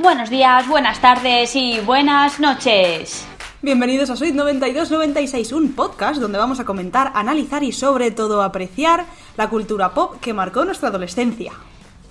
[0.00, 3.26] Buenos días, buenas tardes y buenas noches.
[3.62, 9.06] Bienvenidos a Suite 9296, un podcast donde vamos a comentar, analizar y sobre todo apreciar
[9.36, 11.52] la cultura pop que marcó nuestra adolescencia.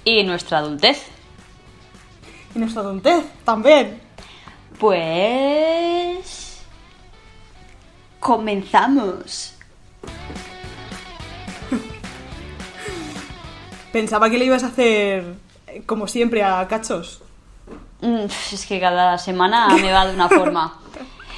[0.03, 1.01] Y nuestra adultez.
[2.53, 4.01] Y nuestra adultez también.
[4.77, 6.61] Pues...
[8.19, 9.55] Comenzamos.
[13.93, 15.35] Pensaba que le ibas a hacer,
[15.67, 17.21] eh, como siempre, a cachos.
[18.01, 20.73] Mm, Es que cada semana me va de una forma.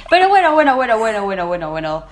[0.08, 2.02] Pero bueno, bueno, bueno, bueno, bueno, bueno, bueno.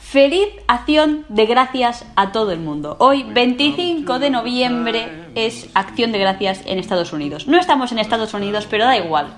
[0.00, 2.96] Feliz acción de gracias a todo el mundo.
[2.98, 7.46] Hoy, 25 de noviembre, es acción de gracias en Estados Unidos.
[7.46, 9.28] No estamos en Estados Unidos, pero da igual.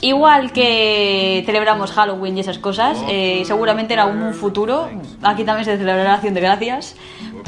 [0.00, 4.88] Igual que celebramos Halloween y esas cosas, eh, seguramente en algún futuro
[5.22, 6.96] aquí también se celebrará acción de gracias.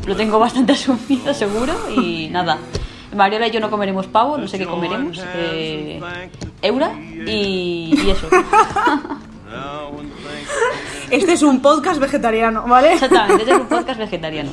[0.07, 1.73] Lo tengo bastante asumido, seguro.
[1.97, 2.59] Y nada.
[3.15, 5.23] Mariola y yo no comeremos pavo, no sé qué comeremos.
[5.37, 6.01] Eh,
[6.63, 6.93] eura
[7.27, 8.29] y, y eso.
[11.11, 12.95] Este es un podcast vegetariano, ¿vale?
[12.95, 14.51] Exactamente, este es un podcast vegetariano.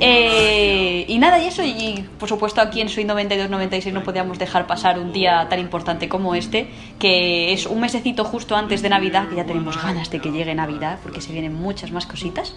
[0.00, 4.66] Eh, y nada, y eso, y por supuesto aquí en Soy 92-96 no podíamos dejar
[4.66, 9.28] pasar un día tan importante como este, que es un mesecito justo antes de Navidad,
[9.28, 12.56] que ya tenemos ganas de que llegue Navidad, porque se vienen muchas más cositas.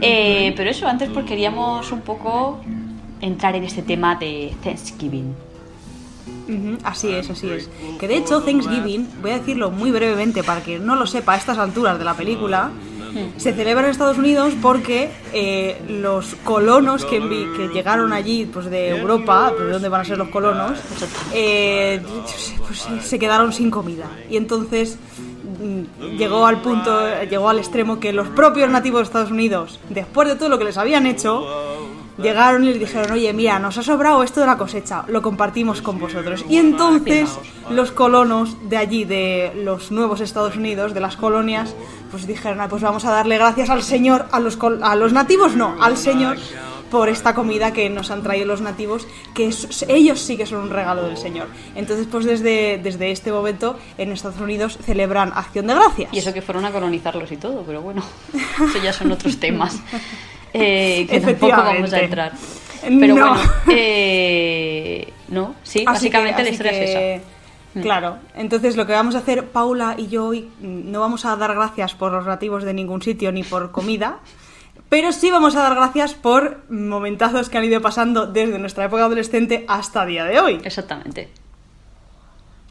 [0.00, 2.60] Eh, pero eso, antes pues queríamos un poco
[3.20, 5.34] entrar en este tema de Thanksgiving.
[6.82, 7.68] Así es, así es.
[7.98, 11.36] Que de hecho, Thanksgiving, voy a decirlo muy brevemente para que no lo sepa a
[11.36, 12.70] estas alturas de la película,
[13.36, 17.20] se celebra en Estados Unidos porque eh, los colonos que,
[17.72, 20.78] llegaron allí pues de Europa, pues, ¿de dónde van a ser los colonos?
[21.32, 22.00] Eh,
[22.66, 24.06] pues, se quedaron sin comida.
[24.30, 24.98] Y entonces
[25.60, 30.28] mm, llegó al punto, llegó al extremo que los propios nativos de Estados Unidos, después
[30.28, 31.77] de todo lo que les habían hecho,
[32.18, 35.82] llegaron y les dijeron, oye, mira, nos ha sobrado esto de la cosecha, lo compartimos
[35.82, 36.44] con vosotros.
[36.48, 37.30] Y entonces
[37.70, 41.74] los colonos de allí, de los nuevos Estados Unidos, de las colonias,
[42.10, 45.12] pues dijeron, ah, pues vamos a darle gracias al Señor, a los, col- a los
[45.12, 46.36] nativos no, al Señor
[46.90, 50.60] por esta comida que nos han traído los nativos, que es- ellos sí que son
[50.62, 51.46] un regalo del Señor.
[51.74, 56.08] Entonces, pues desde, desde este momento en Estados Unidos celebran Acción de Gracias.
[56.14, 58.02] Y eso que fueron a colonizarlos y todo, pero bueno,
[58.32, 59.78] eso ya son otros temas
[60.52, 62.32] eh, que tampoco vamos a entrar.
[62.82, 63.34] Pero No.
[63.34, 67.28] bueno, eh, no, sí, Así básicamente que- la historia es esa.
[67.74, 67.82] Mm.
[67.82, 71.36] Claro, entonces lo que vamos a hacer, Paula y yo hoy, mm, no vamos a
[71.36, 74.18] dar gracias por los nativos de ningún sitio ni por comida,
[74.88, 79.04] pero sí vamos a dar gracias por momentazos que han ido pasando desde nuestra época
[79.04, 80.60] adolescente hasta día de hoy.
[80.64, 81.28] Exactamente.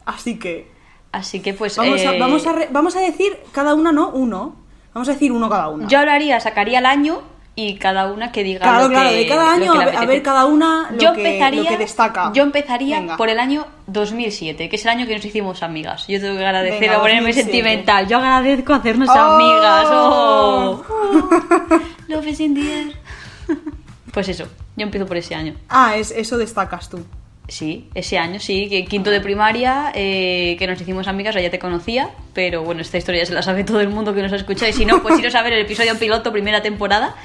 [0.04, 0.70] Así que
[1.10, 4.10] Así que pues vamos, a, eh, vamos, a, re- vamos a decir cada una, no
[4.10, 4.56] uno,
[4.92, 5.86] vamos a decir uno cada una.
[5.88, 7.22] yo hablaría, sacaría el año
[7.60, 10.04] y cada una que diga Claro, lo claro, que, de cada lo año que a
[10.04, 12.30] ver- cada una lo yo que- empezaría, lo que destaca.
[12.32, 13.16] Yo empezaría Venga.
[13.16, 16.06] por el año 2007, que es el año que nos hicimos amigas.
[16.06, 17.50] Yo tengo que agradecer Venga, a ponerme 2007.
[17.50, 18.06] sentimental.
[18.06, 19.18] Yo agradezco hacernos Oh.
[19.18, 19.86] amigas.
[19.90, 20.84] Oh.
[22.08, 22.92] Love is in the air.
[24.12, 24.44] Pues eso,
[24.76, 25.54] yo empiezo por ese año.
[25.68, 27.04] Ah, es, eso destacas tú.
[27.48, 31.50] Sí, ese año sí, que quinto de primaria, eh, que nos hicimos amigas, o ya
[31.50, 34.32] te conocía, pero bueno, esta historia ya se la sabe todo el mundo que nos
[34.32, 37.16] escucha, y si no, pues iros a ver el episodio piloto, primera temporada.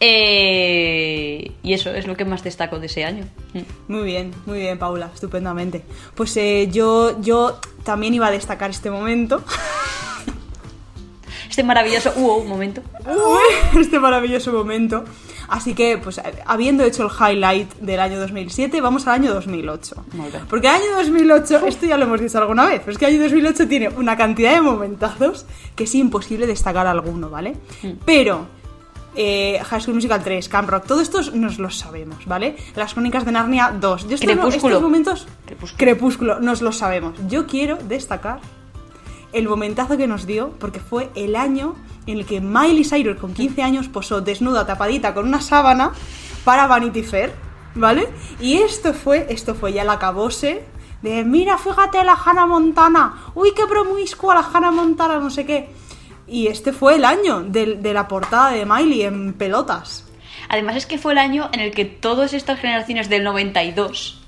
[0.00, 3.24] Eh, y eso es lo que más destaco de ese año.
[3.52, 3.92] Mm.
[3.92, 5.82] Muy bien, muy bien, Paula, estupendamente.
[6.14, 9.44] Pues eh, yo, yo también iba a destacar este momento,
[11.58, 12.12] Este maravilloso...
[12.14, 12.82] Uh, momento.
[13.80, 15.04] este maravilloso momento.
[15.48, 20.04] Así que, pues, habiendo hecho el highlight del año 2007, vamos al año 2008.
[20.12, 20.42] Muy bien.
[20.48, 23.14] Porque el año 2008, esto ya lo hemos dicho alguna vez, pero es que el
[23.14, 27.56] año 2008 tiene una cantidad de momentazos que es imposible destacar alguno, ¿vale?
[27.82, 27.92] Mm.
[28.04, 28.46] Pero
[29.14, 32.56] eh, High School Musical 3, Camp Rock, todo esto nos lo sabemos, ¿vale?
[32.76, 34.08] Las Crónicas de Narnia 2.
[34.08, 34.74] Yo estos, Crepúsculo.
[34.74, 35.26] estos momentos...
[35.46, 35.78] Crepúsculo.
[35.78, 37.14] Crepúsculo, nos lo sabemos.
[37.26, 38.40] Yo quiero destacar
[39.32, 41.74] el momentazo que nos dio, porque fue el año
[42.12, 45.92] en el que Miley Cyrus, con 15 años, posó desnuda, tapadita, con una sábana
[46.44, 47.32] para Vanity Fair,
[47.74, 48.08] ¿vale?
[48.40, 50.64] Y esto fue, esto fue ya la acabose
[51.02, 55.68] de, mira, fíjate la Hannah Montana, uy, qué promiscua la Hannah Montana, no sé qué.
[56.26, 60.06] Y este fue el año de, de la portada de Miley en pelotas.
[60.48, 64.22] Además es que fue el año en el que todas estas generaciones del 92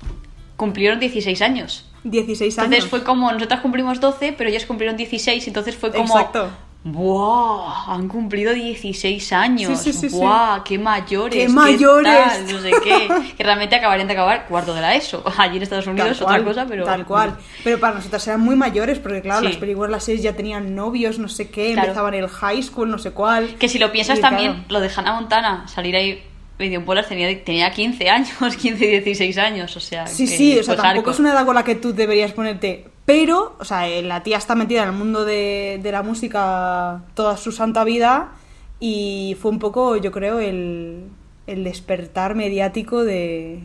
[0.55, 1.89] cumplieron 16 años.
[2.03, 2.65] 16 años.
[2.65, 6.15] Entonces fue como, nosotras cumplimos 12, pero ellas cumplieron 16, entonces fue como...
[6.15, 6.49] Exacto.
[6.83, 7.93] ¡Buah!
[7.93, 9.79] Han cumplido 16 años.
[9.79, 10.15] Sí, sí, sí.
[10.15, 10.63] ¡Buah!
[10.63, 11.35] ¡Qué mayores!
[11.35, 12.11] ¡Qué mayores!
[12.11, 12.51] tal?
[12.51, 13.07] No sé qué.
[13.37, 15.23] Que realmente acabarían de acabar cuarto de la ESO.
[15.37, 16.83] Allí en Estados Unidos otra cosa, pero...
[16.85, 17.37] Tal cual.
[17.63, 21.19] Pero para nosotras eran muy mayores, porque claro, las películas, las series ya tenían novios,
[21.19, 21.89] no sé qué, Claro.
[21.89, 23.55] empezaban el high school, no sé cuál.
[23.55, 26.23] Que si lo piensas Y, también, claro, lo de Hannah Montana, salir ahí
[26.57, 30.07] medio bolas tenía, tenía 15 años, 15 y 16 años, o sea...
[30.07, 32.31] Sí, que sí, o sea, fue tampoco es una edad con la que tú deberías
[32.33, 36.03] ponerte Pero, o sea, eh, la tía está metida en el mundo de, de la
[36.03, 38.31] música toda su santa vida
[38.79, 41.09] y fue un poco, yo creo, el,
[41.47, 43.63] el despertar mediático de,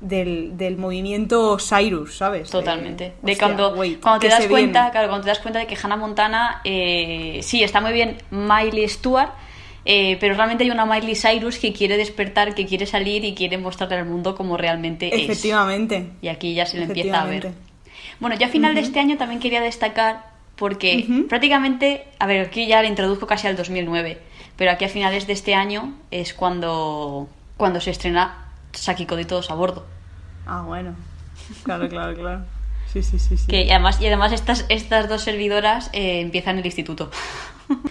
[0.00, 2.50] del, del movimiento Cyrus, ¿sabes?
[2.50, 3.14] Totalmente.
[3.22, 4.92] De hostia, cuando, wait, cuando te ¿qué das cuenta, viene?
[4.92, 8.88] claro, cuando te das cuenta de que Hannah Montana, eh, sí, está muy bien Miley
[8.88, 9.30] Stewart,
[9.84, 13.58] eh, pero realmente hay una Miley Cyrus que quiere despertar, que quiere salir y quiere
[13.58, 15.22] mostrarle al mundo como realmente es.
[15.22, 16.10] Efectivamente.
[16.22, 17.52] Y aquí ya se le empieza a ver.
[18.20, 20.24] Bueno, yo a final de este año también quería destacar,
[20.56, 21.26] porque Ujú.
[21.28, 24.20] prácticamente, a ver, aquí ya le introduzco casi al 2009,
[24.56, 29.50] pero aquí a finales de este año es cuando, cuando se estrena Saki Cody todos
[29.50, 29.84] a bordo.
[30.46, 30.94] Ah, bueno.
[31.62, 32.44] Claro, claro, claro.
[32.92, 33.36] Sí, sí, sí.
[33.36, 33.46] sí.
[33.48, 37.10] Que y además, y además estas, estas dos servidoras eh, empiezan el instituto.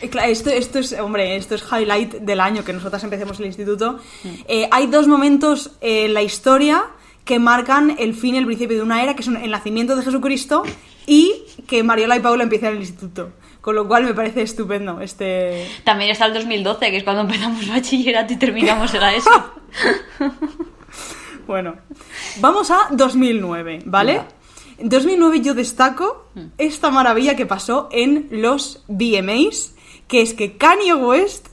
[0.01, 3.47] Eh, claro, Esto, esto es, hombre, esto es highlight del año que nosotras empecemos el
[3.47, 3.99] instituto.
[4.23, 4.29] Mm.
[4.47, 6.85] Eh, hay dos momentos en la historia
[7.25, 10.03] que marcan el fin y el principio de una era, que son el nacimiento de
[10.03, 10.63] Jesucristo
[11.05, 11.33] y
[11.67, 13.31] que Mariola y Paula empiezan el instituto.
[13.61, 15.67] Con lo cual me parece estupendo este...
[15.85, 19.29] También está el 2012, que es cuando empezamos bachillerato y terminamos era eso.
[21.45, 21.75] Bueno,
[22.39, 24.21] vamos a 2009, ¿vale?
[24.77, 26.45] En 2009 yo destaco Mm.
[26.57, 29.75] esta maravilla que pasó en los VMAs,
[30.07, 31.49] que es que Kanye West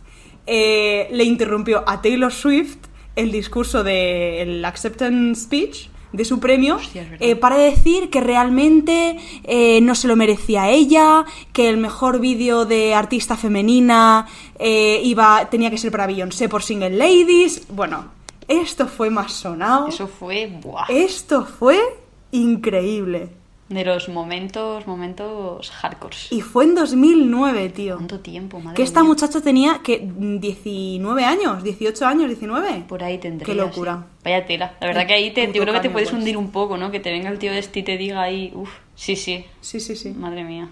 [0.46, 2.80] eh, le interrumpió a Taylor Swift
[3.17, 9.81] el discurso del acceptance speech de su premio Hostia, eh, para decir que realmente eh,
[9.81, 14.27] no se lo merecía ella, que el mejor vídeo de artista femenina
[14.59, 17.67] eh, iba tenía que ser para Beyoncé por Single Ladies.
[17.69, 18.07] Bueno,
[18.49, 19.89] esto fue más sonado.
[19.89, 21.79] Eso fue, buah, Esto fue
[22.33, 23.40] increíble.
[23.70, 26.17] De los momentos, momentos hardcore.
[26.31, 27.94] Y fue en 2009, tío.
[27.94, 29.08] ¿Cuánto tiempo, madre Que esta mía?
[29.08, 32.84] muchacha tenía que 19 años, 18 años, 19.
[32.88, 33.46] Por ahí tendría.
[33.46, 34.05] Qué locura.
[34.08, 34.17] sí.
[34.25, 34.75] Vaya tela.
[34.81, 36.19] La verdad que ahí te, yo creo que te puedes West.
[36.19, 36.90] hundir un poco, ¿no?
[36.90, 39.81] Que te venga el tío de este y te diga ahí, uff, sí, sí, Sí,
[39.81, 40.11] sí, sí.
[40.11, 40.69] madre mía.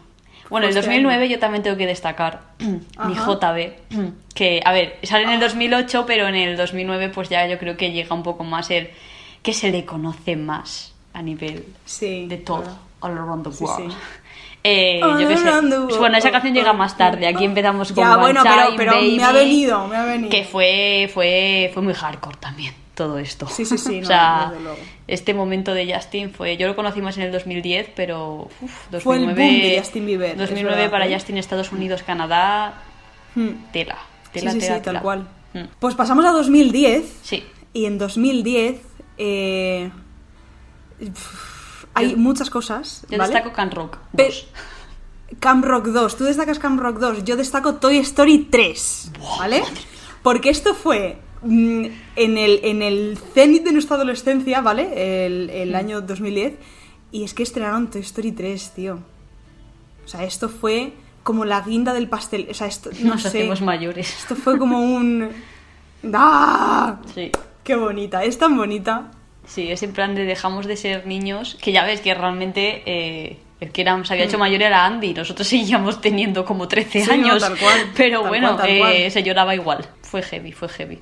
[0.51, 3.15] Bueno, el este 2009 yo también tengo que destacar mi.
[3.15, 3.73] JB,
[4.35, 7.77] que, a ver, sale en el 2008, pero en el 2009 pues ya yo creo
[7.77, 8.89] que llega un poco más el
[9.43, 12.27] que se le conoce más a nivel Sí.
[12.29, 12.79] de todo, claro.
[13.01, 13.91] All around the Sí, world.
[13.93, 13.97] sí.
[14.65, 15.49] Eh, All yo qué sé.
[15.49, 15.99] around the world.
[15.99, 17.29] Bueno, esa canción llega más tarde.
[17.29, 18.43] Aquí empezamos con Ya, One bueno,
[18.77, 20.29] pero, me ha venido, me ha venido.
[20.31, 23.47] Que fue, fue, fue muy hardcore también, todo esto.
[23.47, 24.79] Sí, sí, sí, o sea, desde luego.
[25.07, 26.57] este momento de Justin fue.
[26.57, 28.49] Yo lo conocí más en el 2010, pero.
[28.61, 31.15] Uf, 2009, Fue el boom de Justin Bieber, es 2009 verdad, para ¿eh?
[31.15, 32.75] Justin, Estados Unidos, Canadá.
[33.37, 33.51] Hmm.
[33.73, 33.97] Tela.
[34.25, 35.01] Sí, Tela, sí, tela, sí, tal tela.
[35.01, 35.29] cual.
[35.55, 35.61] Mm.
[35.79, 37.21] Pues pasamos a 2010.
[37.23, 37.45] Sí.
[37.73, 38.81] Y en 2010
[39.19, 39.91] eh,
[41.99, 43.05] hay Yo- muchas cosas.
[43.11, 43.33] Yo ¿vale?
[43.35, 43.97] destaco Can Rock.
[44.17, 44.47] Pe- dos.
[45.41, 49.63] Camp Rock 2, tú destacas Camp Rock 2, yo destaco Toy Story 3, ¿vale?
[50.23, 51.85] Porque esto fue mm,
[52.17, 55.27] en el, en el cenit de nuestra adolescencia, ¿vale?
[55.27, 56.55] El, el año 2010,
[57.13, 59.01] y es que estrenaron Toy Story 3, tío.
[60.05, 63.29] O sea, esto fue como la guinda del pastel, o sea, esto, no Nos sé.
[63.29, 64.09] hacemos mayores.
[64.21, 65.29] Esto fue como un...
[66.15, 67.01] ¡Ah!
[67.15, 67.31] Sí.
[67.63, 68.25] ¡Qué bonita!
[68.25, 69.11] Es tan bonita.
[69.49, 73.39] Sí, es en plan de dejamos de ser niños, que ya ves que realmente eh,
[73.61, 77.07] el que era, se había hecho mayor era Andy, nosotros seguíamos teniendo como 13 Sí,
[77.07, 80.69] no, años, tal cual, pero tal bueno, cual, eh, se lloraba igual, fue heavy, fue
[80.69, 81.01] heavy.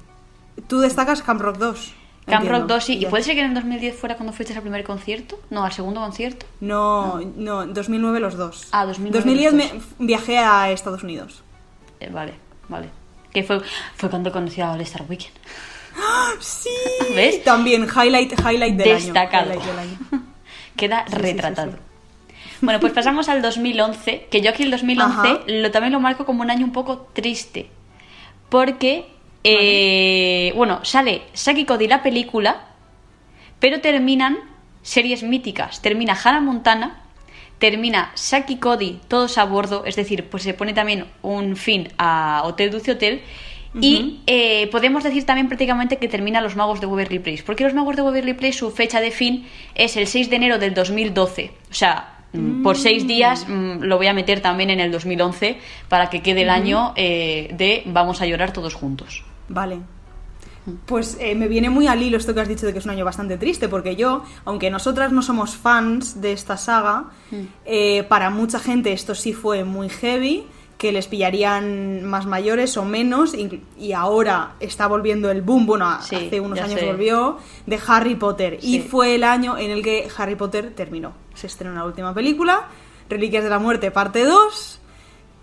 [0.68, 1.94] Tú destacas Camp Rock 2.
[2.26, 2.60] Camp entiendo.
[2.60, 4.82] Rock 2 sí, ¿y puede ser que en el 2010 fuera cuando fuiste al primer
[4.82, 5.38] concierto?
[5.50, 6.46] No, al segundo concierto.
[6.60, 8.66] No, no, en 2009 los dos.
[8.72, 11.42] Ah, 2009 2010 los me viajé a Estados Unidos.
[12.00, 12.34] Eh, vale,
[12.68, 12.88] vale.
[13.32, 13.60] Que fue,
[13.94, 15.34] fue cuando conocí a All Star Weekend.
[16.40, 16.68] Sí.
[17.14, 17.42] ¿Ves?
[17.44, 19.52] También highlight, highlight del Destacado.
[19.52, 19.60] año.
[19.78, 19.98] año.
[20.76, 21.72] Queda Sí, sí, sí, retratado.
[21.72, 21.78] sí.
[22.62, 25.38] Bueno, pues pasamos al 2011, que yo aquí el 2011 Ajá.
[25.46, 27.68] lo, también lo marco como un año un poco triste.
[28.48, 29.06] Porque,
[29.44, 32.64] eh, bueno, sale Saki Cody la película,
[33.60, 34.38] pero terminan
[34.82, 35.82] series míticas.
[35.82, 37.02] Termina Hannah Montana,
[37.58, 42.42] termina Saki Cody, todos a bordo, es decir, pues se pone también un fin a
[42.44, 43.22] Hotel Dulce Hotel.
[43.80, 47.42] Y eh, podemos decir también prácticamente que termina Los Magos de Waverly Place.
[47.44, 50.58] Porque Los Magos de Waverly Place, su fecha de fin es el 6 de enero
[50.58, 51.52] del 2012.
[51.70, 55.58] O sea, mm, por seis días mm, lo voy a meter también en el 2011
[55.88, 59.24] para que quede el año eh, de Vamos a llorar todos juntos.
[59.48, 59.78] Vale.
[60.86, 62.90] Pues eh, me viene muy al hilo esto que has dicho de que es un
[62.90, 67.36] año bastante triste, porque yo, aunque nosotras no somos fans de esta saga, Mm.
[67.64, 70.44] eh, para mucha gente esto sí fue muy heavy,
[70.78, 73.34] que les pillarían más mayores o menos,
[73.78, 76.86] y ahora está volviendo el boom, bueno, Sí, hace unos años sé.
[76.86, 78.58] volvió, de Harry Potter.
[78.60, 81.12] Y fue el año en el que Harry Potter terminó.
[81.34, 82.66] Se estrenó la última película,
[83.08, 84.80] Reliquias de la Muerte, parte 2.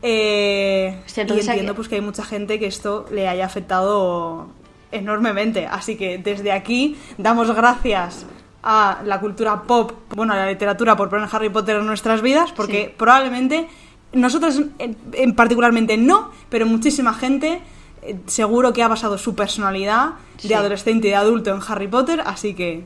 [0.05, 4.47] Eh, y entiendo aquí- pues que hay mucha gente que esto le haya afectado
[4.91, 5.65] enormemente.
[5.65, 8.25] Así que desde aquí damos gracias
[8.61, 12.51] a la cultura pop, bueno, a la literatura por poner Harry Potter en nuestras vidas,
[12.51, 12.93] porque Sí.
[12.97, 13.67] probablemente
[14.13, 17.61] nosotros en, en particularmente no, pero muchísima gente
[18.01, 20.53] eh, seguro que ha basado su personalidad de Sí.
[20.53, 22.83] adolescente y de adulto en Harry Potter, así que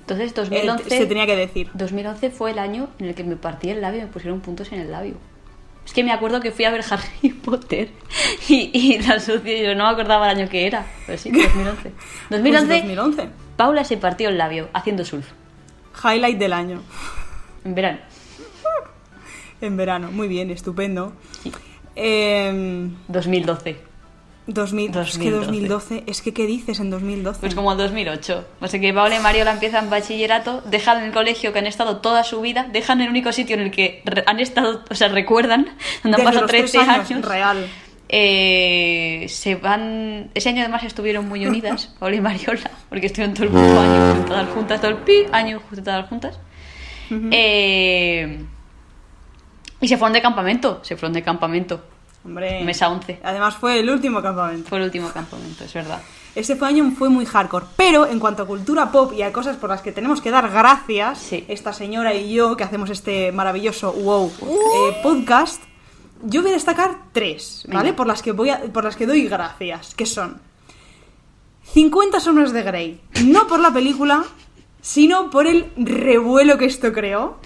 [0.00, 1.70] Entonces, eh, 2011, se tenía que decir.
[1.74, 4.70] 2011 fue el año en el que me partí el labio y me pusieron puntos
[4.72, 5.14] en el labio.
[5.84, 7.88] Es que me acuerdo que fui a ver Harry Potter
[8.48, 11.92] y, y la asocié, yo no me acordaba el año que era, pero sí, 2011.
[12.30, 13.28] 2011, Pues 2011.
[13.56, 15.26] Paula se partió el labio haciendo surf
[16.04, 16.80] Highlight del año.
[17.64, 17.98] en verano.
[19.62, 20.10] En verano.
[20.10, 21.12] Muy bien, estupendo.
[21.94, 23.76] Em, 2012.
[24.48, 25.46] 2000, Es que 2012.
[25.46, 26.04] 2012.
[26.08, 27.40] Es que, ¿qué dices en 2012?
[27.40, 28.44] Pues como el 2008.
[28.60, 32.24] O sea que Paula y Mariola empiezan bachillerato, dejan el colegio que han estado toda
[32.24, 35.68] su vida, dejan el único sitio en el que han estado, o sea, recuerdan,
[36.02, 37.24] donde han pasado los tres 13 años, años.
[37.24, 37.66] real.
[38.08, 40.30] Eh, se van.
[40.34, 44.14] Ese año además estuvieron muy unidas, Paula y Mariola, porque estuvieron todo el puto año
[44.16, 46.38] juntadas juntas, todo el pi año juntadas juntas.
[47.30, 48.44] Eh,
[49.82, 51.82] y se fueron de campamento, se fueron de campamento.
[52.24, 52.62] Hombre.
[52.64, 53.18] Mesa 11.
[53.24, 54.68] Además fue el último campamento.
[54.68, 56.00] Fue el último campamento, es verdad.
[56.36, 57.66] Ese fue año fue muy hardcore.
[57.76, 60.48] Pero en cuanto a cultura pop y a cosas por las que tenemos que dar
[60.50, 61.44] gracias, Sí.
[61.48, 65.60] esta señora y yo que hacemos este maravilloso wow eh, podcast,
[66.22, 67.86] yo voy a destacar tres, ¿vale?
[67.90, 67.96] Venga.
[67.96, 70.40] Por las que voy a- por las que doy gracias, que son
[71.72, 74.24] 50 sombras de Grey, no por la película,
[74.80, 77.38] sino por el revuelo que esto creó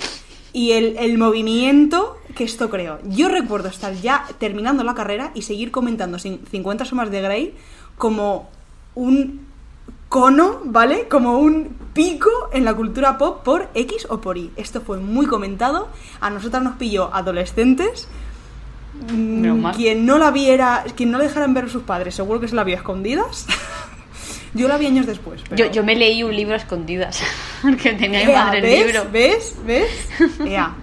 [0.56, 2.98] y el, el movimiento que esto creó.
[3.04, 7.54] Yo recuerdo estar ya terminando la carrera y seguir comentando cin- 50 sombras de Grey
[7.98, 8.48] como
[8.94, 9.46] un
[10.08, 11.08] cono, ¿vale?
[11.08, 14.50] Como un pico en la cultura pop por X o por Y.
[14.56, 15.88] Esto fue muy comentado.
[16.20, 18.08] A nosotras nos pilló adolescentes.
[19.74, 22.54] Quien no la viera, quien no la dejaran ver a sus padres, seguro que se
[22.54, 23.46] la vio a escondidas.
[24.56, 25.42] Yo la vi años después.
[25.48, 25.56] Pero...
[25.66, 27.22] Yo, yo me leí un libro a escondidas,
[27.62, 28.86] porque tenía mi Ea, madre el ¿ves?
[28.86, 29.08] libro.
[29.12, 29.56] ¿Ves?
[29.66, 30.08] ¿Ves?
[30.46, 30.74] Ea.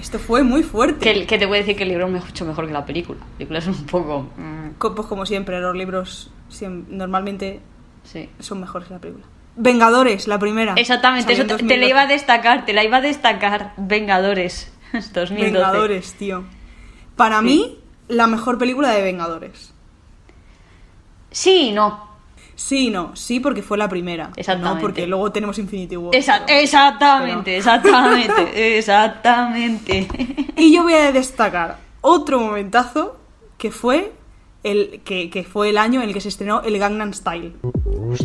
[0.00, 1.12] Esto fue muy fuerte.
[1.12, 3.20] Que, que te voy a decir que el libro es mucho mejor que la película.
[3.20, 4.28] La película es un poco.
[4.36, 6.30] mm, Pues como siempre, los libros
[6.88, 7.60] normalmente
[8.02, 8.28] sí.
[8.40, 9.24] son mejores que la película.
[9.56, 10.74] Vengadores, la primera.
[10.76, 12.12] Exactamente, eso te, te la iba a 2012.
[12.12, 13.72] destacar, te la iba a destacar.
[13.76, 15.34] Vengadores, 2012.
[15.36, 16.44] Vengadores, tío.
[17.16, 17.44] Para Sí.
[17.46, 19.72] mí, la mejor película de Vengadores.
[21.30, 22.13] Sí y no.
[22.56, 24.30] Sí, no, sí, porque fue la primera.
[24.36, 24.74] Exactamente.
[24.76, 26.14] No, porque luego tenemos Infinity War.
[26.14, 30.08] Esa- pero- exactamente, pero- exactamente, exactamente.
[30.56, 33.16] Y yo voy a destacar otro momentazo
[33.58, 34.12] que fue
[34.62, 37.52] el que, que fue el año en el que se estrenó el Gangnam Style.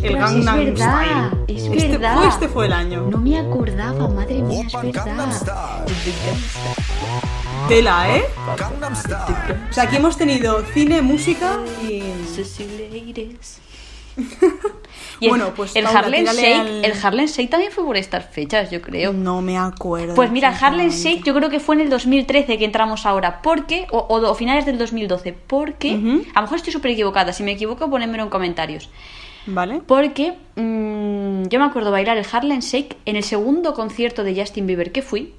[0.02, 1.44] el Gangnam es verdad, Style.
[1.58, 2.16] es este, verdad.
[2.18, 3.06] Fue, este fue el año.
[3.10, 5.34] No me acordaba, madre mía, es verdad.
[7.68, 8.24] Tela, ¿eh?
[8.56, 9.60] Gangnam Style.
[9.70, 12.02] O sea, aquí hemos tenido cine, música y...
[15.20, 17.96] Y el- Bueno, pues, el Paula, Harlem Shake, al- el Harlem Shake también fue por
[17.96, 19.12] estas fechas, yo creo.
[19.12, 20.14] No me acuerdo.
[20.14, 20.88] Pues mira, Harlem.
[20.88, 24.34] Shake yo creo que fue en el 2013 que entramos ahora, porque, o, o, o
[24.34, 25.90] finales del 2012, porque,
[26.34, 28.88] a lo mejor estoy súper equivocada, si me equivoco ponedmelo en comentarios,
[29.46, 29.82] ¿Vale?
[29.86, 34.66] porque mm, yo me acuerdo bailar el Harlem Shake en el segundo concierto de Justin
[34.66, 35.34] Bieber que fui,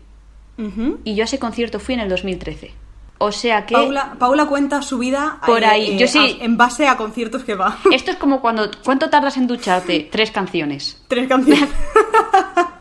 [1.04, 2.72] y yo a ese concierto fui en el 2013.
[3.24, 3.74] O sea que...
[3.76, 7.44] Paula, Paula cuenta su vida eh, Por ahí, yo sí- a- en base a conciertos
[7.44, 7.78] que va.
[7.92, 8.70] Esto es como cuando...
[8.84, 10.10] ¿Cuánto tardas en ducharte?
[10.12, 11.02] Tres canciones.
[11.08, 11.70] Tres canciones.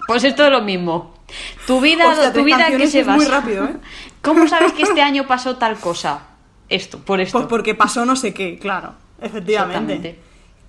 [0.06, 1.14] Pues esto es lo mismo.
[1.68, 3.16] Tu vida, Hostia, tu tres vida que se basa.
[3.16, 3.76] muy rápido, ¿eh?
[4.22, 6.22] ¿Cómo sabes que este año pasó tal cosa?
[6.68, 7.38] Esto, por esto.
[7.38, 8.94] Pues porque pasó no sé qué, claro.
[9.22, 10.18] Efectivamente.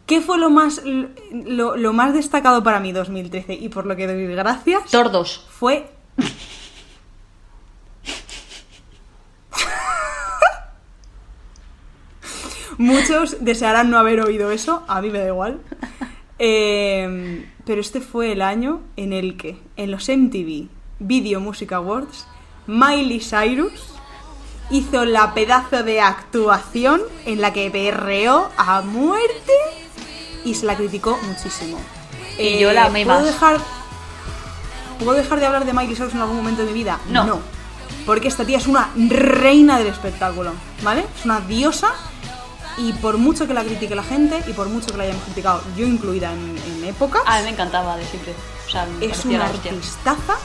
[0.06, 0.84] ¿Qué fue lo más,
[1.32, 4.92] lo, lo más destacado para mí 2013 y por lo que doy gracias?
[4.92, 5.48] Tordos.
[5.50, 5.90] fue
[12.78, 15.60] Muchos desearán no haber oído eso, a mí me da igual.
[16.40, 20.68] Eh, pero este fue el año en el que en los MTV
[21.00, 22.26] Video Music Awards
[22.68, 23.94] Miley Cyrus
[24.72, 29.52] hizo la pedazo de actuación en la que berreó a muerte
[30.44, 31.78] y se la criticó muchísimo.
[32.38, 33.28] Eh, Y yo la amé ¿puedo más.
[33.28, 33.58] Dejar,
[35.00, 37.00] ¿Puedo dejar de hablar de Miley Cyrus en algún momento de mi vida?
[37.10, 37.40] No.
[38.06, 41.04] Porque esta tía es una reina del espectáculo, ¿vale?
[41.20, 41.90] Es una diosa
[42.78, 45.62] y por mucho que la critique la gente y por mucho que la hayamos criticado,
[45.76, 48.34] yo incluida en, en épocas, A mí me encantaba de siempre.
[48.66, 50.36] O sea, me es una artistaza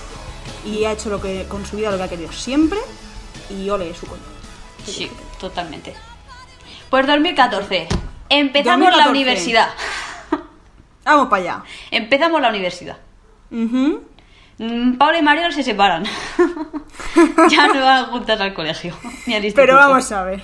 [0.64, 2.78] y ha hecho lo que con su vida lo que ha querido siempre
[3.50, 4.23] y ole su coño.
[4.85, 5.95] Sí, totalmente.
[6.90, 7.88] Pues 2014.
[8.28, 9.11] Empezamos la 2014.
[9.11, 9.68] universidad.
[11.04, 11.64] Vamos para allá.
[11.90, 12.97] Empezamos la universidad.
[13.50, 16.04] Mm, Paula y Mario se separan.
[17.49, 18.97] ya no van juntas al colegio.
[19.26, 19.66] ni al instituto.
[19.66, 20.42] Pero vamos a ver.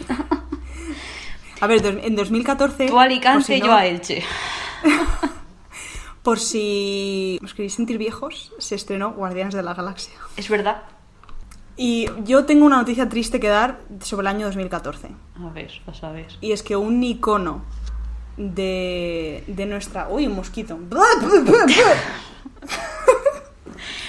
[1.63, 2.87] A ver, en 2014...
[2.89, 4.23] Tú a Alicante si no- yo a Elche.
[6.25, 10.15] Por si os queréis sentir viejos, se estrenó Guardianes de la Galaxia.
[10.37, 10.83] Es verdad.
[11.77, 15.09] Y yo tengo una noticia triste que dar sobre el año 2014.
[15.41, 16.27] A ver, vas a ver.
[16.41, 17.65] Y es que un icono
[18.37, 20.09] de, de nuestra...
[20.09, 20.79] Uy, un mosquito.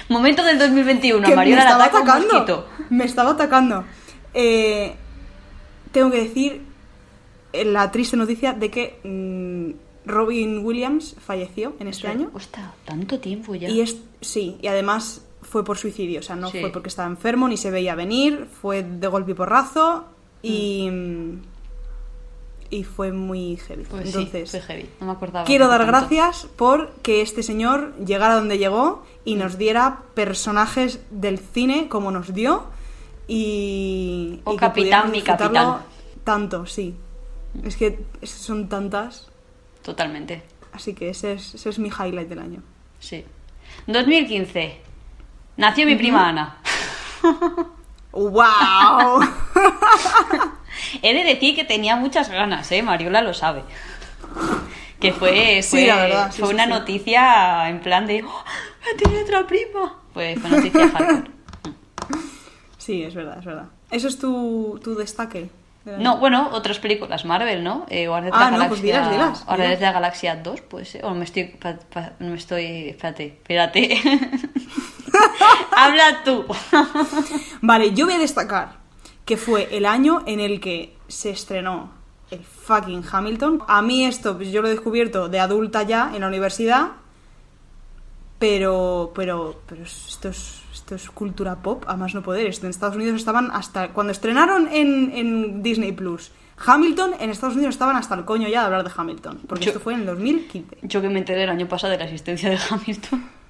[0.10, 2.34] Momento del 2021, que Mariola me estaba ataca un atacando.
[2.34, 2.68] mosquito.
[2.90, 3.84] Me estaba atacando.
[4.34, 4.96] Eh,
[5.92, 6.62] tengo que decir
[7.54, 12.30] la triste noticia de que mm, Robin Williams falleció en este año.
[12.34, 13.70] Hostia, tanto tiempo ya.
[13.70, 16.60] Y es, sí, y además fue por suicidio, o sea, no Sí.
[16.62, 20.06] fue porque estaba enfermo ni se veía venir, fue de golpe y porrazo
[20.42, 20.90] y,
[22.70, 23.84] y fue muy heavy.
[23.84, 24.90] Pues Entonces, sí, fue heavy.
[25.00, 25.46] No me acordaba.
[25.46, 25.92] quiero dar tanto.
[25.92, 32.10] gracias por que este señor llegara donde llegó y nos diera personajes del cine como
[32.12, 32.64] nos dio
[33.28, 35.78] y, y que capitán, mi capitán.
[36.24, 36.96] Tanto, sí.
[37.64, 39.30] Es que son tantas,
[39.84, 40.44] Totalmente.
[40.72, 42.64] así que ese es, ese es mi highlight del año.
[43.00, 43.26] Sí.
[43.88, 44.82] 2015.
[45.58, 46.58] Nació mi prima Ana.
[48.12, 49.22] ¡Wow!
[51.02, 52.82] He de decir que tenía muchas ganas, ¿eh?
[52.82, 53.64] Mariola lo sabe.
[55.00, 58.44] Que fue, Sí, fue, la verdad, sí, fue sí, una noticia en plan de ¡Oh,
[58.98, 59.96] tiene otra prima!
[60.14, 61.32] Pues fue noticia hardcore.
[62.78, 63.66] Sí, es verdad, es verdad.
[63.92, 65.50] ¿Eso es tu, tu destaque?
[65.86, 67.86] No, bueno, otras películas Marvel, ¿no?
[67.90, 68.70] Eh, Guardianes Ah, de la no, Galaxia.
[68.70, 69.80] pues dilas, Guardianes dilas.
[69.80, 70.96] de la Galaxia 2, pues.
[70.96, 71.44] eh, O me estoy.
[71.46, 72.90] pa- pa- me estoy.
[72.90, 74.02] Espérate, espérate.
[75.76, 76.46] Habla tú.
[77.62, 78.78] Vale, yo voy a destacar
[79.26, 81.92] que fue el año en el que se estrenó
[82.32, 83.64] el fucking Hamilton.
[83.68, 86.92] A mí esto, pues yo lo he descubierto de adulta ya en la universidad,
[88.44, 92.48] pero, pero, pero esto es, esto es cultura pop, a más no poder.
[92.48, 96.30] Esto en Estados Unidos estaban hasta, cuando estrenaron en, en Disney Plus
[96.66, 99.70] Hamilton, en Estados Unidos estaban hasta el coño ya de hablar de Hamilton, porque Yo-
[99.72, 100.78] esto fue en el 2015.
[100.82, 103.30] Yo que me enteré el año pasado de la existencia de Hamilton.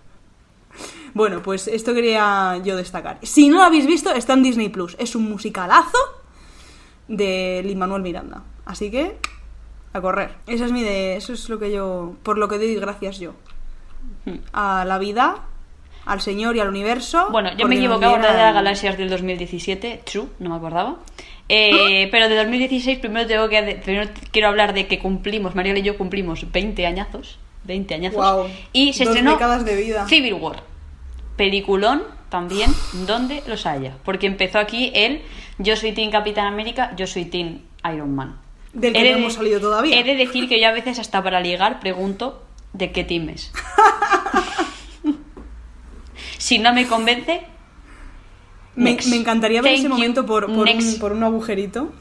[1.16, 3.18] Bueno, pues esto quería yo destacar.
[3.24, 4.96] Si no lo habéis visto, está en Disney Plus.
[5.00, 5.98] Es un musicalazo
[7.08, 8.44] de Lin Manuel Miranda.
[8.66, 9.18] Así que
[9.94, 10.36] a correr.
[10.48, 13.34] Esa es mi de, eso es lo que yo, por lo que doy gracias yo
[14.54, 15.38] a la vida,
[16.06, 17.28] al Señor y al universo.
[17.32, 20.98] Bueno, yo me nos equivocaba de las galaxias del 2017, true, no me acordaba.
[21.50, 25.84] Eh, pero de 2016 primero tengo que primero quiero hablar de que cumplimos, Mariela y
[25.84, 28.16] yo cumplimos 20 añazos, 20 añazos.
[28.16, 30.08] Guau, y se dos estrenó de vida.
[30.08, 30.64] Civil War.
[31.36, 32.72] Peliculón también
[33.06, 35.22] donde los haya, porque empezó aquí el
[35.60, 37.60] yo soy Team Capitán América, yo soy Team
[37.94, 38.38] Iron Man.
[38.72, 40.00] Del que He no de- hemos salido todavía.
[40.00, 42.42] He de decir que yo a veces hasta para ligar pregunto
[42.74, 43.52] de qué team es.
[46.38, 47.46] si no me convence,
[48.76, 49.94] Me, encantaría ver Thank ese you.
[49.94, 51.00] momento por, por, un, Next.
[51.00, 51.92] por un agujerito.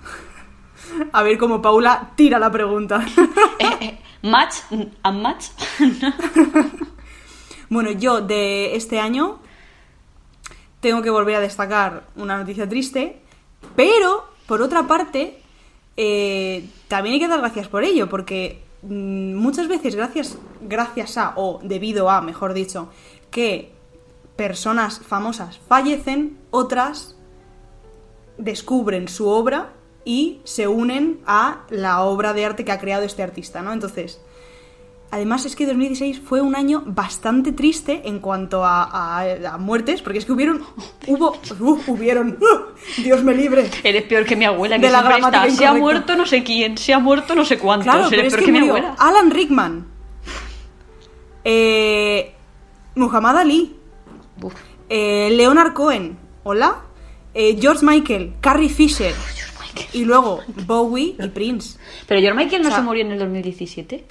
[1.12, 3.04] A ver cómo Paula tira la pregunta.
[3.58, 4.56] Eh, eh, match,
[5.04, 5.44] unmatch.
[7.72, 9.38] Bueno, yo de este año
[10.80, 13.22] tengo que volver a destacar una noticia triste,
[13.76, 15.38] pero por otra parte,
[15.96, 21.60] eh, también hay que dar gracias por ello, porque muchas veces gracias, gracias a, o
[21.62, 22.88] debido a, mejor dicho,
[23.30, 23.72] que
[24.36, 27.16] personas famosas fallecen, otras
[28.38, 29.72] descubren su obra
[30.04, 33.72] y se unen a la obra de arte que ha creado este artista, ¿no?
[33.72, 34.20] Entonces,
[35.14, 40.00] Además es que 2016 fue un año bastante triste en cuanto a, a- a muertes,
[40.00, 40.62] porque es que hubieron,
[41.06, 43.70] hubo, uh, hubieron, uh, Dios me libre.
[43.84, 45.10] Eres peor que mi abuela, que De la está.
[45.10, 47.84] gramática Se ha muerto no sé quién, se ha muerto no sé cuántos.
[47.92, 48.96] Claro, pero Eres es peor que que, mi abuela.
[48.98, 49.86] Alan Rickman,
[51.44, 52.32] eh,
[52.94, 53.76] Muhammad Ali,
[54.40, 54.54] Uf,
[54.88, 56.82] eh, Leonard Cohen, hola,
[57.34, 59.88] eh, George Michael, Carrie Fisher, Dios, Michael.
[59.92, 61.78] y luego Bowie y Prince.
[62.06, 64.04] Pero George Michael no O sea- se murió en el 2017.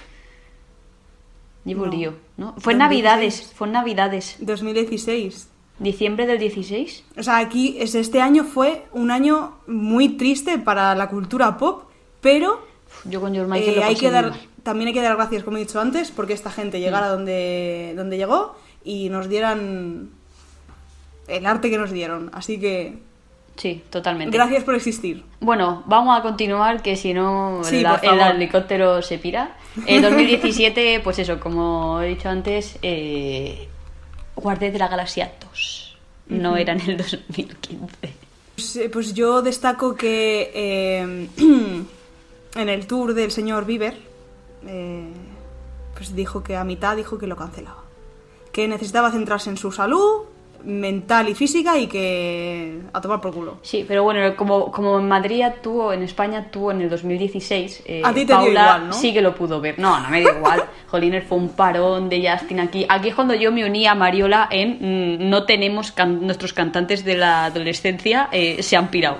[1.64, 1.92] Llevo No.
[1.92, 2.54] lío, ¿no?
[2.58, 2.78] Fue en 2016.
[2.80, 4.36] Navidades, fue en Navidades.
[4.40, 5.48] 2016.
[5.78, 7.04] Diciembre del 16.
[7.16, 11.84] O sea, aquí es- este año fue un año muy triste para la cultura pop,
[12.20, 12.64] pero
[13.04, 14.40] Yo con George Michael eh, lo hay que dar, mal.
[14.62, 17.10] también hay que dar gracias, como he dicho antes, porque esta gente llegara Mm.
[17.10, 20.10] donde, donde llegó y nos dieran
[21.28, 22.30] el arte que nos dieron.
[22.34, 22.98] Así que
[23.56, 24.36] Sí, totalmente.
[24.36, 25.24] gracias por existir.
[25.40, 29.56] Bueno, vamos a continuar, que si no Sí, el helicóptero se pira.
[29.86, 33.68] En 2017, pues eso, como he dicho antes, eh,
[34.36, 35.96] Guardianes de la Galaxia 2.
[36.28, 38.22] No era en el 2015.
[38.54, 41.28] Pues, eh, pues yo destaco que eh,
[42.54, 43.96] en el tour del señor Bieber,
[44.66, 45.10] eh,
[45.94, 47.82] pues dijo que a mitad dijo que lo cancelaba.
[48.52, 50.24] Que necesitaba centrarse en su salud,
[50.64, 53.58] mental y física y que a tomar por culo.
[53.62, 58.02] Sí, pero bueno, como, como en Madrid tuvo, en España tuvo en el 2016, eh,
[58.04, 58.92] A ti te dio Paula igual, ¿no?
[58.92, 59.78] sí que lo pudo ver.
[59.78, 60.64] No, no me dio igual.
[60.88, 62.86] Jolines, fue un parón de Justin aquí.
[62.88, 67.04] Aquí es cuando yo me uní a Mariola en mm, no tenemos can- nuestros cantantes
[67.04, 69.18] de la adolescencia eh, se han pirado.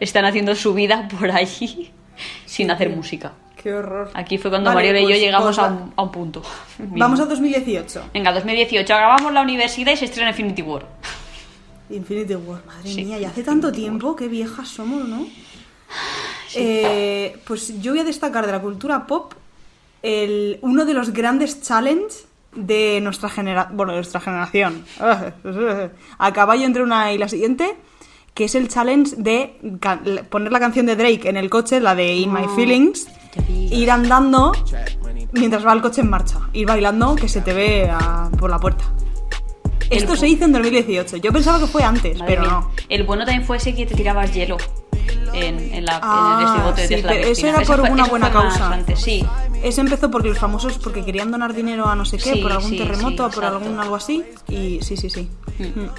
[0.00, 1.92] Están haciendo su vida por ahí
[2.44, 3.32] sin hacer música.
[3.62, 4.10] Qué horror.
[4.14, 6.42] Aquí fue cuando Vale, Mariola y yo pues llegamos a un, a un punto.
[6.78, 8.10] Vamos a 2018.
[8.12, 10.86] Venga, 2018, acabamos la universidad y se estrena Infinity War.
[11.90, 13.04] Infinity War, madre Sí.
[13.04, 15.26] mía, ya hace tanto tiempo, qué viejas somos, ¿no?
[16.58, 19.34] Eh, pues yo voy a destacar de la cultura pop
[20.02, 24.84] el, uno de los grandes challenges de nuestra generación, bueno, de nuestra generación,
[26.18, 27.76] a caballo entre una y la siguiente,
[28.32, 29.58] que es el challenge de
[30.30, 33.06] poner la canción de Drake en el coche, la de In My Feelings,
[33.48, 34.52] ir andando
[35.32, 38.58] mientras va el coche en marcha, ir bailando que se te ve a- por la
[38.58, 38.84] puerta.
[39.90, 41.18] Esto se hizo en 2018.
[41.18, 42.50] Yo pensaba que fue antes, Madre pero mía.
[42.50, 42.70] no.
[42.88, 44.56] El bueno también fue ese que te tirabas hielo
[45.32, 47.90] en, en la, en Ah, el bote de sí, Tesla pero eso era por fue-
[47.90, 48.72] una eso buena causa.
[48.72, 49.24] antes, sí.
[49.62, 52.52] Ese empezó porque los famosos porque querían donar dinero a no sé qué, Sí, por
[52.52, 54.24] algún terremoto, por algún algo así.
[54.48, 55.28] Y sí, sí, sí.
[55.58, 55.64] Mm.
[55.82, 55.90] Mm.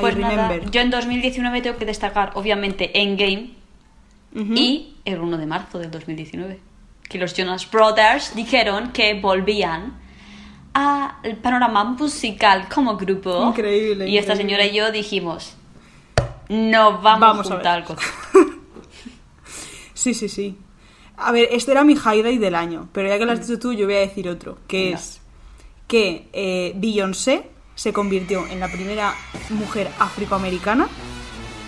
[0.00, 3.50] Pues nada, yo en 2019 tengo que destacar, obviamente, Endgame
[4.36, 6.60] Y el 1 de marzo del 2019.
[7.08, 9.98] Que los Jonas Brothers dijeron que volvían
[10.74, 13.48] al panorama musical como grupo.
[13.48, 14.56] Increíble, Y esta increíble.
[14.62, 15.54] señora y yo dijimos,
[16.50, 17.84] nos vamos, Vamos a juntar.
[19.94, 20.56] Sí, sí, sí.
[21.16, 23.72] A ver, este era mi highlight del año, pero ya que lo has dicho tú,
[23.72, 24.94] yo voy a decir otro, que Mm.
[24.94, 25.20] Es
[25.88, 29.14] que eh, Beyoncé se convirtió en la primera
[29.50, 30.88] mujer afroamericana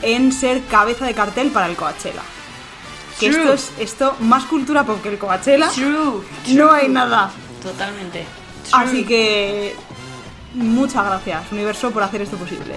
[0.03, 2.23] en ser cabeza de cartel para el Coachella.
[3.19, 3.41] Que True.
[3.41, 5.69] esto es esto más cultura pop que el Coachella.
[5.69, 6.23] True,
[6.55, 7.31] No hay nada.
[7.63, 8.25] Totalmente.
[8.73, 9.75] Así que
[10.55, 12.75] muchas gracias, universo, por hacer esto posible.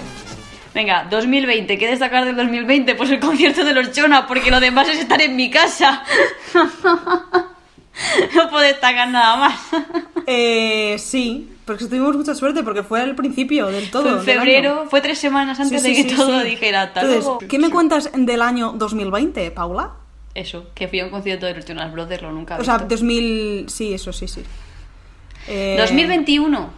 [0.73, 2.95] Venga, 2020, ¿qué destacar del 2020?
[2.95, 6.03] Pues el concierto de los Jonah, porque lo demás es estar en mi casa.
[8.35, 9.59] no puedo destacar nada más.
[10.25, 14.03] Eh, sí, porque tuvimos mucha suerte porque fue al principio del todo.
[14.03, 16.47] fue en febrero, fue tres semanas antes Sí, de que sí, todo sí.
[16.47, 17.49] dijera hasta Entonces.
[17.49, 19.91] ¿qué me cuentas del año 2020, Paula?
[20.33, 22.75] Eso, que fui a un concierto de los Jonas Brothers, lo nunca he O sea,
[22.77, 22.87] visto.
[22.95, 23.65] 2000...
[23.69, 24.43] Sí, eso sí, sí.
[25.47, 26.69] Eh, 2021,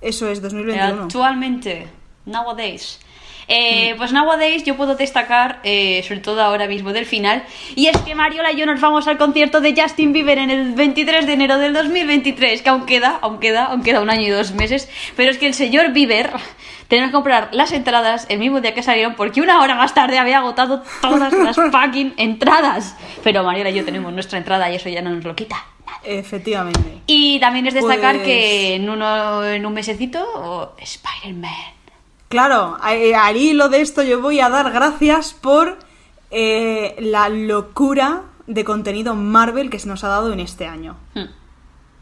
[0.00, 1.02] Eso es, 2021.
[1.04, 1.86] actualmente,
[2.26, 2.98] nowadays.
[3.02, 3.08] Mm.
[3.50, 7.44] Eh, Pues nowadays yo puedo destacar, eh, sobre todo ahora mismo del final,
[7.76, 10.74] y es que Mariola y yo nos vamos al concierto de Justin Bieber en el
[10.74, 14.30] 23 de enero del 2023, que aún queda, aún queda, aún queda un año y
[14.30, 16.30] dos meses, pero es que el señor Bieber
[16.88, 20.18] tenemos que comprar las entradas el mismo día que salieron porque una hora más tarde
[20.18, 22.96] había agotado todas las fucking entradas.
[23.22, 25.56] Pero Mariola y yo tenemos nuestra entrada y eso ya no nos lo quita.
[26.02, 27.02] Efectivamente.
[27.06, 31.52] Y también es destacar Pues- que en, uno, en un mesecito, oh, Spider-Man.
[32.28, 35.78] Claro, eh, al hilo de esto yo voy a dar gracias por
[36.30, 40.96] eh, la locura de contenido Marvel que se nos ha dado en este año.
[41.14, 41.24] Hmm.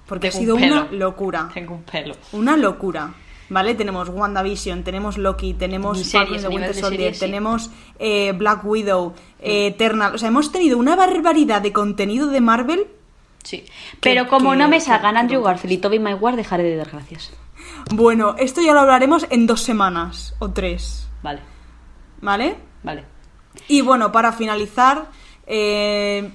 [0.07, 1.51] Porque ha sido un una locura.
[1.53, 2.14] Tengo un pelo.
[2.33, 3.12] Una locura.
[3.48, 3.74] ¿Vale?
[3.74, 7.20] Tenemos WandaVision, tenemos Loki, tenemos series, de Winter Soldier, series, sí.
[7.20, 10.14] tenemos eh, Black Widow, eh, Eternal.
[10.14, 12.87] O sea, hemos tenido una barbaridad de contenido de Marvel.
[13.44, 13.64] Sí.
[14.00, 15.42] Pero como que- no me salgan que Andrew.
[15.42, 17.32] Garfield y Tobey Maguire, dejaré de dar gracias.
[17.92, 21.09] Bueno, esto ya lo hablaremos en dos semanas o tres.
[21.22, 21.40] Vale,
[22.20, 22.56] ¿Vale?
[22.82, 23.04] vale.
[23.68, 25.06] Y bueno, para finalizar,
[25.46, 26.30] eh,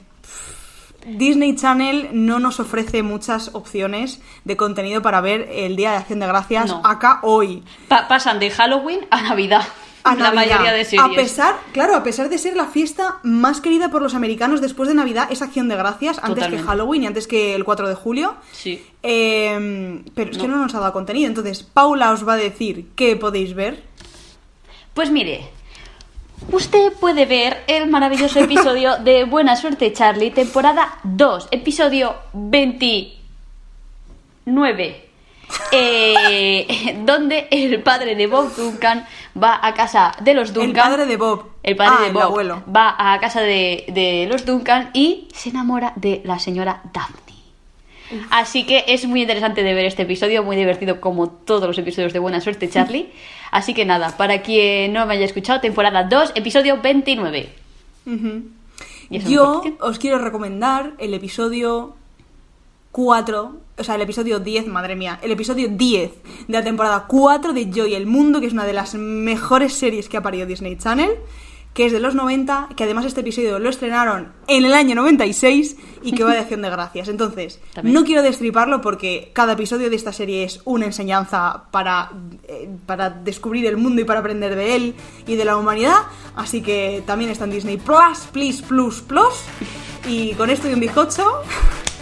[1.05, 6.19] Disney Channel no nos ofrece muchas opciones de contenido para ver el Día de Acción
[6.19, 6.81] de Gracias No.
[6.85, 7.63] acá hoy.
[7.87, 9.63] Pa- pasan de Halloween a Navidad.
[10.03, 10.45] A la Navidad.
[10.55, 11.01] mayoría de series.
[11.05, 14.89] A pesar, claro, a pesar de ser la fiesta más querida por los americanos después
[14.89, 16.63] de Navidad, es Acción de Gracias, antes Totalmente.
[16.63, 18.35] que Halloween y antes que el 4 de julio.
[18.51, 18.83] Sí.
[19.03, 20.55] Eh, pero es que No.
[20.55, 21.27] no nos ha dado contenido.
[21.27, 23.83] Entonces, Paula os va a decir qué podéis ver.
[24.95, 25.47] Pues mire,
[26.51, 35.07] usted puede ver el maravilloso episodio de Buena Suerte Charlie, temporada 2, episodio 29.
[35.73, 39.05] eh, donde el padre de Bob Duncan
[39.41, 40.69] va a casa de los Duncan.
[40.69, 41.45] El padre de Bob.
[41.63, 42.63] El padre Ah, de el Bob abuelo.
[42.73, 47.30] va a casa de, de los Duncan y se enamora de la señora Daphne.
[48.29, 52.13] Así que es muy interesante de ver este episodio, muy divertido como todos los episodios
[52.13, 53.09] de Buena Suerte Charlie.
[53.51, 57.49] Así que nada, para quien no me haya escuchado, temporada 2, episodio 29.
[58.05, 58.43] Ujú.
[59.09, 61.95] Y esa es mi Yo os quiero recomendar el episodio
[62.91, 66.11] 4, o sea, el episodio 10, madre mía, el episodio 10
[66.47, 70.09] de la temporada 4 de Joy el Mundo, que es una de las mejores series
[70.09, 71.11] que ha parido Disney Channel,
[71.73, 75.77] que es de los 90, que además este episodio lo estrenaron en el año 96
[76.03, 77.07] y que va de acción de gracias.
[77.07, 77.93] Entonces, También.
[77.93, 82.11] no quiero destriparlo porque cada episodio de esta serie es una enseñanza para,
[82.47, 85.99] eh, para descubrir el mundo y para aprender de él y de la humanidad.
[86.35, 89.33] Así que también está en Disney Plus, please, plus, plus.
[90.07, 91.25] Y con esto y un bizcocho,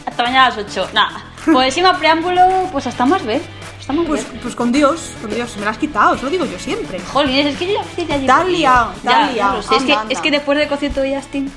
[0.06, 0.90] Hasta mañana a las 8.
[0.94, 1.26] Nada.
[1.46, 3.42] Pues sin más preámbulo, pues hasta más ver.
[3.80, 6.46] Hasta más pues, pues con Dios, con Dios, me lo has quitado, eso lo digo
[6.46, 7.00] yo siempre.
[7.00, 8.06] Jolines, es que yo ya estoy
[9.04, 9.76] Ya, lo sé.
[9.78, 11.52] Es, que, es que después del concierto de Justin.